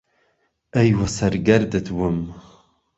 [0.75, 2.17] ئهی وه سهرگهردت وم